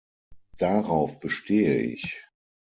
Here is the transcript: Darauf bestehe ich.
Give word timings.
Darauf 0.57 1.19
bestehe 1.19 1.75
ich. 1.79 2.25